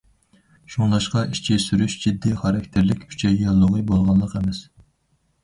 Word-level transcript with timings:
شۇڭلاشقا 0.75 1.21
ئىچى 1.35 1.57
سۈرۈش 1.65 1.97
جىددىي 2.07 2.33
خاراكتېرلىك 2.41 3.05
ئۈچەي 3.11 3.37
ياللۇغى 3.45 3.85
بولغانلىق 3.93 4.37
ئەمەس. 4.43 4.65